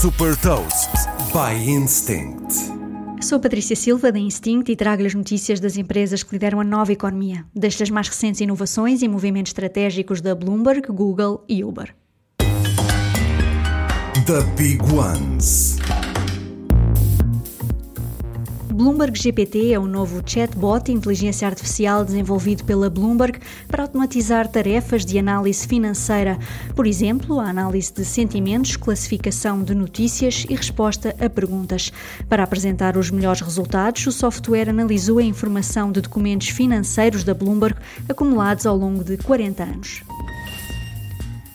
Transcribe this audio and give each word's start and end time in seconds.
Super 0.00 0.34
Toast 0.34 0.88
by 1.30 1.52
Instinct. 1.70 2.54
Sou 3.20 3.38
Patrícia 3.38 3.76
Silva 3.76 4.10
da 4.10 4.18
Instinct 4.18 4.72
e 4.72 4.74
trago-lhe 4.74 5.08
as 5.08 5.14
notícias 5.14 5.60
das 5.60 5.76
empresas 5.76 6.22
que 6.22 6.32
lideram 6.32 6.58
a 6.58 6.64
nova 6.64 6.90
economia, 6.90 7.44
desde 7.54 7.82
as 7.82 7.90
mais 7.90 8.08
recentes 8.08 8.40
inovações 8.40 9.02
e 9.02 9.08
movimentos 9.08 9.50
estratégicos 9.50 10.22
da 10.22 10.34
Bloomberg, 10.34 10.90
Google 10.90 11.44
e 11.46 11.62
Uber. 11.62 11.94
The 14.24 14.40
Big 14.56 14.80
Ones. 14.90 15.76
Bloomberg 18.80 19.14
GPT 19.14 19.74
é 19.74 19.78
o 19.78 19.86
novo 19.86 20.22
chatbot 20.24 20.90
inteligência 20.90 21.46
artificial 21.46 22.02
desenvolvido 22.02 22.64
pela 22.64 22.88
Bloomberg 22.88 23.38
para 23.68 23.82
automatizar 23.82 24.48
tarefas 24.48 25.04
de 25.04 25.18
análise 25.18 25.68
financeira, 25.68 26.38
por 26.74 26.86
exemplo, 26.86 27.38
a 27.38 27.50
análise 27.50 27.92
de 27.92 28.06
sentimentos, 28.06 28.78
classificação 28.78 29.62
de 29.62 29.74
notícias 29.74 30.46
e 30.48 30.54
resposta 30.54 31.14
a 31.20 31.28
perguntas. 31.28 31.92
Para 32.26 32.42
apresentar 32.42 32.96
os 32.96 33.10
melhores 33.10 33.42
resultados, 33.42 34.06
o 34.06 34.12
software 34.12 34.70
analisou 34.70 35.18
a 35.18 35.22
informação 35.22 35.92
de 35.92 36.00
documentos 36.00 36.48
financeiros 36.48 37.22
da 37.22 37.34
Bloomberg 37.34 37.78
acumulados 38.08 38.64
ao 38.64 38.78
longo 38.78 39.04
de 39.04 39.18
40 39.18 39.62
anos. 39.62 40.02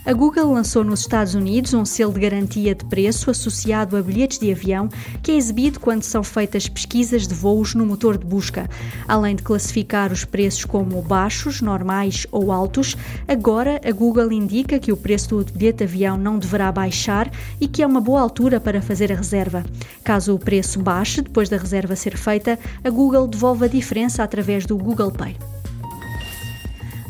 A 0.06 0.14
Google 0.14 0.54
lançou 0.54 0.84
nos 0.84 1.00
Estados 1.00 1.34
Unidos 1.34 1.74
um 1.74 1.84
selo 1.84 2.14
de 2.14 2.20
garantia 2.20 2.76
de 2.76 2.86
preço 2.86 3.32
associado 3.32 3.98
a 3.98 4.04
bilhetes 4.04 4.38
de 4.38 4.52
avião 4.52 4.88
que 5.24 5.32
é 5.32 5.36
exibido 5.36 5.80
quando 5.80 6.04
são 6.04 6.24
feitas 6.24 6.70
pesquisas 6.70 7.28
de 7.28 7.34
voos 7.34 7.74
no 7.74 7.88
motor 7.88 8.16
de 8.16 8.24
busca. 8.24 8.70
Além 9.08 9.36
de 9.36 9.42
classificar 9.42 10.12
os 10.12 10.24
preços 10.24 10.64
como 10.64 11.02
baixos, 11.02 11.60
normais 11.60 12.28
ou 12.32 12.52
altos, 12.52 12.96
agora 13.28 13.82
a 13.84 13.92
Google 13.92 14.32
indica 14.32 14.78
que 14.78 14.92
o 14.92 14.98
preço 14.98 15.44
do 15.44 15.52
bilhete 15.52 15.80
de 15.80 15.86
avião 15.86 16.18
não 16.18 16.38
deverá 16.38 16.72
baixar 16.72 17.32
e 17.60 17.68
que 17.68 17.82
é 17.82 17.88
uma 17.88 18.00
boa 18.00 18.22
altura 18.22 18.60
para 18.60 18.84
fazer 18.84 19.12
a 19.12 19.16
reserva. 19.16 19.66
Caso 20.04 20.36
o 20.36 20.40
preço 20.40 20.80
baixe 20.80 21.24
depois 21.24 21.50
da 21.50 21.58
reserva 21.58 21.96
ser 21.96 22.16
feita, 22.16 22.60
a 22.84 22.90
Google 22.92 23.26
devolve 23.26 23.66
a 23.66 23.68
diferença 23.68 24.22
através 24.22 24.68
do 24.68 24.78
Google 24.78 25.10
Pay. 25.10 25.36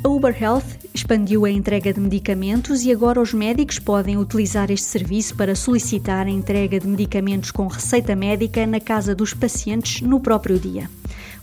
A 0.05 0.07
Uber 0.07 0.39
Health 0.39 0.85
expandiu 0.93 1.45
a 1.45 1.49
entrega 1.49 1.91
de 1.91 1.99
medicamentos 1.99 2.83
e 2.83 2.91
agora 2.91 3.19
os 3.19 3.33
médicos 3.33 3.79
podem 3.79 4.17
utilizar 4.17 4.69
este 4.69 4.85
serviço 4.85 5.35
para 5.35 5.55
solicitar 5.55 6.27
a 6.27 6.29
entrega 6.29 6.79
de 6.79 6.87
medicamentos 6.87 7.49
com 7.49 7.65
receita 7.65 8.15
médica 8.15 8.67
na 8.67 8.79
casa 8.79 9.15
dos 9.15 9.33
pacientes 9.33 10.01
no 10.01 10.19
próprio 10.19 10.59
dia. 10.59 10.87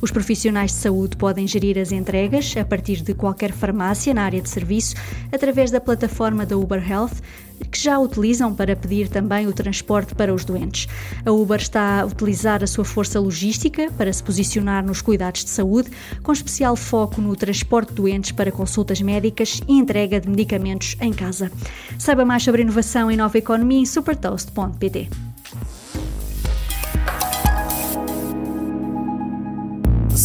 Os 0.02 0.10
profissionais 0.10 0.72
de 0.72 0.78
saúde 0.78 1.16
podem 1.16 1.46
gerir 1.46 1.78
as 1.78 1.92
entregas 1.92 2.56
a 2.56 2.64
partir 2.64 3.02
de 3.02 3.14
qualquer 3.14 3.52
farmácia 3.52 4.12
na 4.12 4.24
área 4.24 4.42
de 4.42 4.48
serviço 4.48 4.96
através 5.30 5.70
da 5.70 5.80
plataforma 5.80 6.44
da 6.44 6.56
Uber 6.56 6.82
Health, 6.90 7.22
que 7.70 7.78
já 7.78 7.96
utilizam 8.00 8.52
para 8.52 8.74
pedir 8.74 9.08
também 9.08 9.46
o 9.46 9.52
transporte 9.52 10.12
para 10.16 10.34
os 10.34 10.44
doentes. 10.44 10.88
A 11.24 11.30
Uber 11.30 11.60
está 11.60 12.00
a 12.00 12.04
utilizar 12.04 12.64
a 12.64 12.66
sua 12.66 12.84
força 12.84 13.20
logística 13.20 13.92
para 13.96 14.12
se 14.12 14.24
posicionar 14.24 14.84
nos 14.84 15.00
cuidados 15.00 15.44
de 15.44 15.50
saúde, 15.50 15.88
com 16.20 16.32
especial 16.32 16.74
foco 16.74 17.20
no 17.20 17.36
transporte 17.36 17.90
de 17.90 17.94
doentes 17.94 18.32
para 18.32 18.50
consultas 18.50 19.00
médicas 19.00 19.60
e 19.68 19.74
entrega 19.74 20.20
de 20.20 20.28
medicamentos 20.28 20.96
em 21.00 21.12
casa. 21.12 21.48
Saiba 21.96 22.24
mais 22.24 22.42
sobre 22.42 22.62
inovação 22.62 23.08
e 23.08 23.16
nova 23.16 23.38
economia 23.38 23.78
em 23.78 23.86
supertoast.pt. 23.86 25.31